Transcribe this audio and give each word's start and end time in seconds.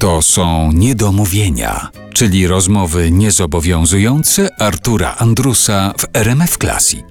To 0.00 0.22
są 0.22 0.72
niedomówienia, 0.72 1.90
czyli 2.14 2.46
rozmowy 2.46 3.10
niezobowiązujące 3.10 4.48
Artura 4.58 5.16
Andrusa 5.18 5.94
w 5.98 6.16
RMF 6.16 6.58
Classic. 6.58 7.04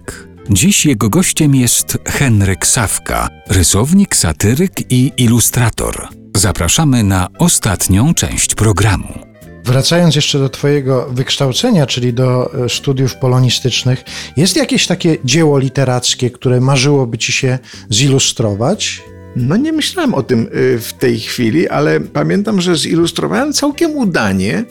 Dziś 0.50 0.86
jego 0.86 1.10
gościem 1.10 1.56
jest 1.56 1.98
Henryk 2.08 2.68
Sawka, 2.68 3.30
rysownik, 3.50 4.16
satyryk 4.16 4.92
i 4.92 5.12
ilustrator. 5.18 6.08
Zapraszamy 6.38 7.04
na 7.04 7.28
ostatnią 7.40 8.14
część 8.14 8.56
programu. 8.56 9.20
Wracając 9.66 10.16
jeszcze 10.16 10.40
do 10.40 10.50
Twojego 10.50 11.08
wykształcenia, 11.12 11.86
czyli 11.86 12.14
do 12.14 12.54
e, 12.66 12.70
studiów 12.70 13.16
polonistycznych, 13.16 14.04
jest 14.38 14.56
jakieś 14.56 14.88
takie 14.88 15.18
dzieło 15.26 15.60
literackie, 15.60 16.32
które 16.32 16.62
marzyłoby 16.62 17.18
Ci 17.18 17.32
się 17.32 17.60
zilustrować? 17.90 19.02
No 19.36 19.58
nie 19.58 19.72
myślałem 19.74 20.14
o 20.14 20.24
tym 20.24 20.48
y, 20.56 20.80
w 20.80 20.94
tej 20.94 21.20
chwili, 21.20 21.70
ale 21.70 22.00
pamiętam, 22.00 22.62
że 22.62 22.76
zilustrowałem 22.76 23.54
całkiem 23.54 23.92
udanie 23.92 24.64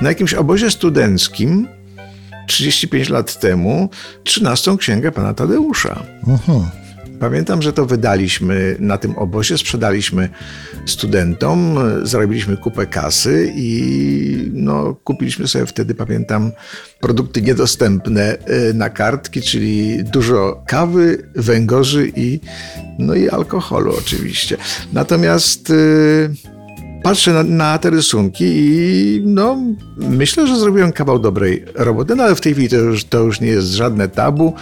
na 0.00 0.08
jakimś 0.08 0.34
obozie 0.34 0.70
studenckim 0.70 1.68
35 2.46 3.08
lat 3.08 3.40
temu 3.40 3.88
13 4.24 4.76
księgę 4.76 5.12
pana 5.12 5.34
Tadeusza. 5.34 6.02
Mhm. 6.26 6.87
Pamiętam, 7.20 7.62
że 7.62 7.72
to 7.72 7.86
wydaliśmy 7.86 8.76
na 8.78 8.98
tym 8.98 9.18
obozie, 9.18 9.58
sprzedaliśmy 9.58 10.28
studentom, 10.86 11.78
zarobiliśmy 12.02 12.56
kupę 12.56 12.86
kasy 12.86 13.52
i 13.56 14.50
no, 14.52 14.94
kupiliśmy 14.94 15.48
sobie 15.48 15.66
wtedy, 15.66 15.94
pamiętam, 15.94 16.52
produkty 17.00 17.42
niedostępne 17.42 18.36
y, 18.70 18.74
na 18.74 18.90
kartki, 18.90 19.42
czyli 19.42 20.04
dużo 20.04 20.62
kawy, 20.66 21.30
węgorzy 21.34 22.12
i, 22.16 22.40
no 22.98 23.14
i 23.14 23.28
alkoholu 23.28 23.94
oczywiście. 23.98 24.56
Natomiast 24.92 25.68
yy, 25.68 26.57
patrzę 27.08 27.32
na, 27.32 27.42
na, 27.42 27.78
te 27.78 27.90
rysunki 27.90 28.44
i 28.44 29.22
no, 29.24 29.56
myślę, 29.96 30.46
że 30.46 30.58
zrobiłem 30.58 30.92
kawał 30.92 31.18
dobrej 31.18 31.64
roboty, 31.74 32.14
no 32.14 32.24
ale 32.24 32.34
w 32.34 32.40
tej 32.40 32.52
chwili 32.52 32.68
to 32.68 32.76
już, 32.76 33.04
to 33.04 33.18
już 33.18 33.40
nie 33.40 33.48
jest 33.48 33.68
żadne 33.68 34.08
tabu. 34.08 34.54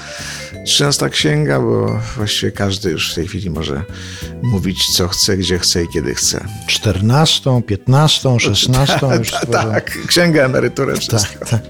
13 0.67 1.11
księga, 1.11 1.61
bo 1.61 2.01
właściwie 2.17 2.53
każdy 2.53 2.91
już 2.91 3.13
w 3.13 3.15
tej 3.15 3.29
chwili 3.29 3.51
może 3.51 3.83
mówić, 4.43 4.97
co 4.97 5.09
chce, 5.09 5.37
gdzie 5.37 5.59
chce 5.59 5.85
i 5.85 5.89
kiedy 5.89 6.15
chce. 6.15 6.45
14, 6.67 7.63
15, 7.67 8.41
16 8.41 9.07
już 9.19 9.31
tak, 9.31 9.47
tak, 9.51 9.99
księga, 10.07 10.45
emeryturę, 10.45 10.97
wszystko. 10.97 11.39
Tak, 11.39 11.49
tak. 11.49 11.63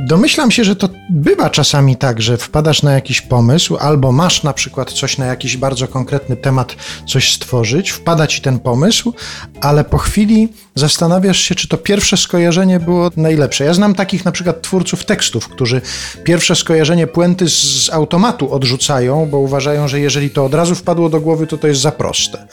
Domyślam 0.00 0.50
się, 0.50 0.64
że 0.64 0.76
to 0.76 0.88
bywa 1.10 1.50
czasami 1.50 1.96
tak, 1.96 2.22
że 2.22 2.36
wpadasz 2.36 2.82
na 2.82 2.92
jakiś 2.92 3.20
pomysł, 3.20 3.76
albo 3.76 4.12
masz 4.12 4.42
na 4.42 4.52
przykład 4.52 4.92
coś 4.92 5.18
na 5.18 5.26
jakiś 5.26 5.56
bardzo 5.56 5.88
konkretny 5.88 6.36
temat, 6.36 6.76
coś 7.06 7.34
stworzyć, 7.34 7.90
wpada 7.90 8.26
ci 8.26 8.40
ten 8.40 8.58
pomysł, 8.58 9.14
ale 9.60 9.84
po 9.84 9.98
chwili 9.98 10.48
zastanawiasz 10.74 11.38
się, 11.38 11.54
czy 11.54 11.68
to 11.68 11.76
pierwsze 11.76 12.16
skojarzenie 12.16 12.80
było 12.80 13.10
najlepsze. 13.16 13.64
Ja 13.64 13.74
znam 13.74 13.94
takich 13.94 14.24
na 14.24 14.32
przykład 14.32 14.62
twórców 14.62 15.04
tekstów, 15.04 15.48
którzy 15.48 15.80
pierwsze 16.24 16.56
skojarzenie 16.56 17.06
puenty 17.06 17.48
z 17.48 17.90
automatu 17.92 18.54
odrzucają, 18.54 19.26
bo 19.30 19.38
uważają, 19.38 19.88
że 19.88 20.00
jeżeli 20.00 20.30
to 20.30 20.44
od 20.44 20.54
razu 20.54 20.74
wpadło 20.74 21.08
do 21.08 21.20
głowy, 21.20 21.46
to 21.46 21.58
to 21.58 21.66
jest 21.66 21.80
za 21.80 21.92
proste. 21.92 22.46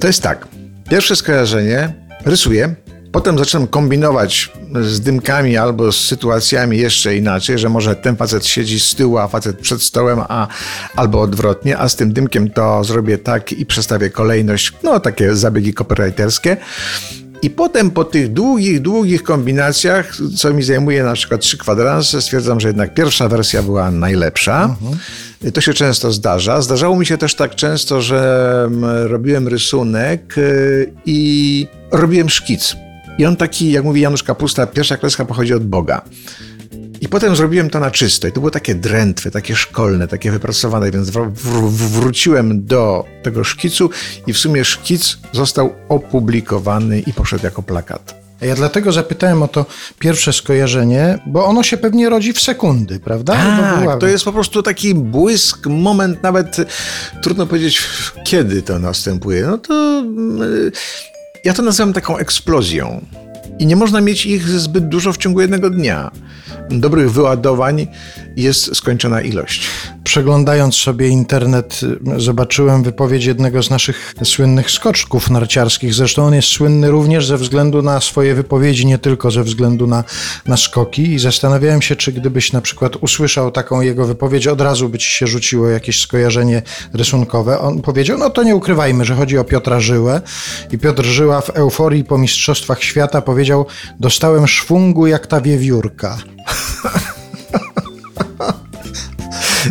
To 0.00 0.06
jest 0.06 0.22
tak. 0.22 0.48
Pierwsze 0.90 1.16
skojarzenie 1.16 1.92
rysuję, 2.24 2.74
Potem 3.12 3.38
zaczynam 3.38 3.66
kombinować 3.66 4.52
z 4.82 5.00
dymkami 5.00 5.56
albo 5.56 5.92
z 5.92 5.96
sytuacjami 5.96 6.78
jeszcze 6.78 7.16
inaczej, 7.16 7.58
że 7.58 7.68
może 7.68 7.96
ten 7.96 8.16
facet 8.16 8.46
siedzi 8.46 8.80
z 8.80 8.94
tyłu, 8.94 9.18
a 9.18 9.28
facet 9.28 9.58
przed 9.58 9.82
stołem, 9.82 10.20
a, 10.28 10.48
albo 10.96 11.20
odwrotnie, 11.20 11.78
a 11.78 11.88
z 11.88 11.96
tym 11.96 12.12
dymkiem 12.12 12.50
to 12.50 12.84
zrobię 12.84 13.18
tak 13.18 13.52
i 13.52 13.66
przestawię 13.66 14.10
kolejność, 14.10 14.72
no 14.82 15.00
takie 15.00 15.36
zabiegi 15.36 15.74
copywriterskie. 15.74 16.56
I 17.42 17.50
potem 17.50 17.90
po 17.90 18.04
tych 18.04 18.32
długich, 18.32 18.82
długich 18.82 19.22
kombinacjach, 19.22 20.16
co 20.36 20.54
mi 20.54 20.62
zajmuje 20.62 21.04
na 21.04 21.12
przykład 21.12 21.40
trzy 21.40 21.58
kwadranse, 21.58 22.22
stwierdzam, 22.22 22.60
że 22.60 22.68
jednak 22.68 22.94
pierwsza 22.94 23.28
wersja 23.28 23.62
była 23.62 23.90
najlepsza. 23.90 24.64
Mhm. 24.64 24.98
To 25.52 25.60
się 25.60 25.74
często 25.74 26.12
zdarza. 26.12 26.62
Zdarzało 26.62 26.96
mi 26.96 27.06
się 27.06 27.18
też 27.18 27.34
tak 27.34 27.54
często, 27.54 28.02
że 28.02 28.68
robiłem 29.04 29.48
rysunek 29.48 30.38
y, 30.38 30.92
i 31.06 31.66
robiłem 31.92 32.28
szkic. 32.28 32.76
I 33.20 33.26
on 33.26 33.36
taki, 33.36 33.72
jak 33.72 33.84
mówi 33.84 34.00
Janusz 34.00 34.22
Kapusta, 34.22 34.66
pierwsza 34.66 34.96
kreska 34.96 35.24
pochodzi 35.24 35.54
od 35.54 35.66
Boga. 35.66 36.02
I 37.00 37.08
potem 37.08 37.36
zrobiłem 37.36 37.70
to 37.70 37.80
na 37.80 37.90
czysto. 37.90 38.28
I 38.28 38.32
to 38.32 38.40
było 38.40 38.50
takie 38.50 38.74
drętwe, 38.74 39.30
takie 39.30 39.56
szkolne, 39.56 40.08
takie 40.08 40.30
wypracowane, 40.30 40.90
więc 40.90 41.10
wr 41.10 41.30
wróciłem 41.70 42.66
do 42.66 43.04
tego 43.22 43.44
szkicu 43.44 43.90
i 44.26 44.32
w 44.32 44.38
sumie 44.38 44.64
szkic 44.64 45.18
został 45.32 45.74
opublikowany 45.88 47.00
i 47.00 47.12
poszedł 47.12 47.44
jako 47.44 47.62
plakat. 47.62 48.14
Ja 48.40 48.54
dlatego 48.54 48.92
zapytałem 48.92 49.42
o 49.42 49.48
to 49.48 49.66
pierwsze 49.98 50.32
skojarzenie, 50.32 51.18
bo 51.26 51.46
ono 51.46 51.62
się 51.62 51.76
pewnie 51.76 52.08
rodzi 52.08 52.32
w 52.32 52.40
sekundy, 52.40 53.00
prawda? 53.00 53.32
Tak, 53.86 54.00
to 54.00 54.06
jest 54.06 54.24
po 54.24 54.32
prostu 54.32 54.62
taki 54.62 54.94
błysk, 54.94 55.66
moment, 55.66 56.22
nawet 56.22 56.56
trudno 57.22 57.46
powiedzieć, 57.46 57.82
kiedy 58.24 58.62
to 58.62 58.78
następuje. 58.78 59.46
No 59.46 59.58
to 59.58 60.04
ja 61.44 61.54
to 61.54 61.62
nazywam 61.62 61.92
taką 61.92 62.16
eksplozją. 62.16 63.04
I 63.58 63.66
nie 63.66 63.76
można 63.76 64.00
mieć 64.00 64.26
ich 64.26 64.48
zbyt 64.48 64.88
dużo 64.88 65.12
w 65.12 65.16
ciągu 65.16 65.40
jednego 65.40 65.70
dnia. 65.70 66.10
Dobrych 66.70 67.12
wyładowań 67.12 67.86
jest 68.36 68.76
skończona 68.76 69.20
ilość. 69.20 69.70
Przeglądając 70.04 70.74
sobie 70.74 71.08
internet, 71.08 71.80
zobaczyłem 72.16 72.82
wypowiedź 72.82 73.24
jednego 73.24 73.62
z 73.62 73.70
naszych 73.70 74.14
słynnych 74.24 74.70
skoczków 74.70 75.30
narciarskich. 75.30 75.94
Zresztą 75.94 76.24
on 76.24 76.34
jest 76.34 76.48
słynny 76.48 76.90
również 76.90 77.26
ze 77.26 77.36
względu 77.36 77.82
na 77.82 78.00
swoje 78.00 78.34
wypowiedzi, 78.34 78.86
nie 78.86 78.98
tylko 78.98 79.30
ze 79.30 79.42
względu 79.42 79.86
na, 79.86 80.04
na 80.46 80.56
skoki. 80.56 81.12
I 81.12 81.18
zastanawiałem 81.18 81.82
się, 81.82 81.96
czy 81.96 82.12
gdybyś 82.12 82.52
na 82.52 82.60
przykład 82.60 82.96
usłyszał 82.96 83.50
taką 83.50 83.80
jego 83.80 84.06
wypowiedź, 84.06 84.46
od 84.46 84.60
razu 84.60 84.88
by 84.88 84.98
ci 84.98 85.10
się 85.10 85.26
rzuciło 85.26 85.68
jakieś 85.68 86.00
skojarzenie 86.00 86.62
rysunkowe. 86.92 87.58
On 87.58 87.82
powiedział: 87.82 88.18
No 88.18 88.30
to 88.30 88.42
nie 88.42 88.56
ukrywajmy, 88.56 89.04
że 89.04 89.14
chodzi 89.14 89.38
o 89.38 89.44
Piotra 89.44 89.80
Żyłę. 89.80 90.20
I 90.72 90.78
Piotr 90.78 91.04
Żyła 91.04 91.40
w 91.40 91.50
euforii 91.50 92.04
po 92.04 92.18
Mistrzostwach 92.18 92.82
Świata 92.82 93.22
powiedział: 93.22 93.66
Dostałem 94.00 94.48
szwungu 94.48 95.06
jak 95.06 95.26
ta 95.26 95.40
wiewiórka. 95.40 96.18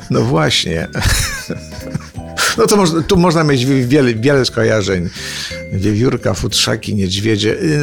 No 0.10 0.22
właśnie. 0.22 0.88
No 2.58 2.68
to 2.68 3.02
tu 3.02 3.18
można 3.18 3.44
mieć 3.44 3.66
wiele, 3.66 4.14
wiele 4.14 4.46
skojarzeń. 4.46 5.10
Wiewiórka, 5.74 6.34
futrzaki, 6.34 6.96
niedźwiedzie. 6.96 7.54
Y, 7.54 7.76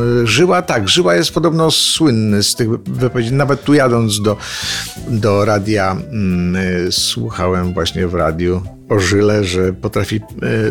mm, 0.00 0.26
żyła, 0.26 0.62
tak, 0.62 0.88
Żyła 0.88 1.14
jest 1.14 1.30
podobno 1.30 1.70
słynny 1.70 2.42
z 2.42 2.54
tych 2.54 2.68
wypowiedzi. 2.70 3.32
Nawet 3.32 3.62
tu 3.62 3.74
jadąc 3.74 4.22
do, 4.22 4.36
do 5.08 5.44
radia, 5.44 5.96
mm, 6.10 6.56
y, 6.56 6.92
słuchałem 6.92 7.74
właśnie 7.74 8.06
w 8.06 8.14
radiu 8.14 8.62
o 8.88 8.98
Żyle, 8.98 9.44
że 9.44 9.72
potrafi 9.72 10.20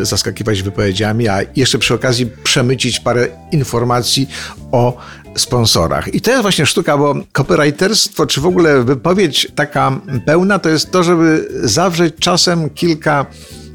y, 0.00 0.04
zaskakiwać 0.04 0.62
wypowiedziami, 0.62 1.28
a 1.28 1.40
jeszcze 1.56 1.78
przy 1.78 1.94
okazji 1.94 2.26
przemycić 2.44 3.00
parę 3.00 3.28
informacji 3.52 4.28
o 4.72 4.96
sponsorach. 5.36 6.14
I 6.14 6.20
to 6.20 6.30
jest 6.30 6.42
właśnie 6.42 6.66
sztuka, 6.66 6.98
bo 6.98 7.14
copywriterstwo, 7.32 8.26
czy 8.26 8.40
w 8.40 8.46
ogóle 8.46 8.84
wypowiedź 8.84 9.48
taka 9.54 10.00
pełna, 10.26 10.58
to 10.58 10.68
jest 10.68 10.90
to, 10.90 11.02
żeby 11.02 11.48
zawrzeć 11.62 12.14
czasem 12.20 12.70
kilka 12.70 13.26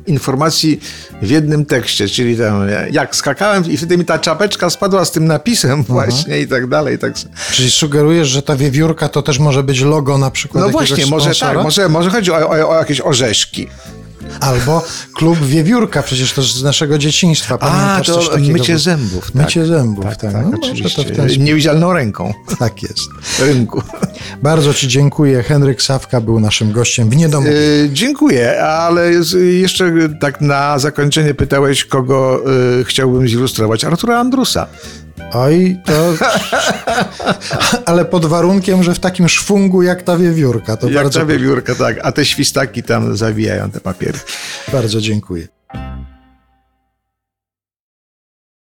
informacji 0.08 0.80
w 1.22 1.30
jednym 1.30 1.66
tekście, 1.66 2.08
czyli 2.08 2.38
tam 2.38 2.62
jak 2.92 3.16
skakałem 3.16 3.72
i 3.72 3.78
wtedy 3.78 3.98
mi 3.98 4.06
ta 4.06 4.20
czapeczka 4.20 4.70
spadła 4.70 5.06
z 5.06 5.12
tym 5.12 5.26
napisem 5.26 5.84
właśnie 5.84 6.40
i 6.40 6.48
tak 6.48 6.68
dalej. 6.68 7.00
Tak. 7.00 7.14
Czyli 7.52 7.72
sugerujesz, 7.72 8.28
że 8.28 8.42
ta 8.42 8.56
wiewiórka 8.56 9.10
to 9.10 9.22
też 9.22 9.40
może 9.40 9.64
być 9.64 9.82
logo 9.82 10.18
na 10.18 10.32
przykład 10.32 10.66
No 10.66 10.70
właśnie, 10.70 11.06
może 11.06 11.36
tak, 11.36 11.64
może, 11.64 11.90
może 11.90 12.10
chodzi 12.10 12.32
o, 12.32 12.50
o, 12.50 12.70
o 12.70 12.76
jakieś 12.76 13.02
orzeszki. 13.02 13.68
Albo 14.40 14.84
klub 15.16 15.40
Wiewiórka, 15.46 16.04
przecież 16.04 16.34
to 16.34 16.42
z 16.42 16.64
naszego 16.64 16.98
dzieciństwa. 16.98 17.58
Pamiętasz 17.58 18.10
A, 18.10 18.32
to 18.32 18.38
mycie 18.38 18.80
zębów. 18.80 19.26
Tak. 19.26 19.36
Mycie 19.36 19.66
zębów, 19.66 20.06
tak. 20.06 20.18
tak, 20.18 20.34
tak 20.34 20.46
no, 20.46 20.58
oczywiście. 20.58 21.04
Ten... 21.04 21.44
Niewidzialną 21.44 21.94
ręką. 21.94 22.34
Tak 22.60 22.84
jest. 22.84 23.10
Rynku. 23.40 23.82
Bardzo 24.44 24.74
Ci 24.74 24.88
dziękuję. 24.88 25.44
Henryk 25.44 25.82
Sawka 25.82 26.22
był 26.22 26.40
naszym 26.40 26.72
gościem 26.72 27.10
w 27.10 27.16
Niedomu. 27.16 27.48
E, 27.48 27.54
dziękuję, 27.90 28.64
ale 28.64 29.12
jeszcze 29.42 29.92
tak 30.22 30.42
na 30.42 30.80
zakończenie 30.80 31.34
pytałeś, 31.34 31.86
kogo 31.86 32.42
y, 32.80 32.86
chciałbym 32.86 33.28
zilustrować. 33.28 33.84
Artura 33.84 34.20
Andrusa. 34.20 34.68
Oj, 35.34 35.80
to. 35.86 36.14
Ale 37.86 38.06
pod 38.06 38.26
warunkiem, 38.26 38.84
że 38.84 38.94
w 38.94 39.00
takim 39.00 39.30
szwungu 39.30 39.82
jak 39.82 40.04
ta 40.04 40.18
wiewiórka. 40.18 40.78
To 40.78 40.90
jak 40.90 41.04
bardzo... 41.04 41.20
ta 41.20 41.26
wiewiórka, 41.26 41.76
tak. 41.76 42.00
A 42.04 42.12
te 42.12 42.26
świstaki 42.26 42.84
tam 42.84 43.18
zawijają 43.18 43.72
te 43.72 43.80
papiery. 43.80 44.20
Bardzo 44.72 45.02
dziękuję. 45.02 45.48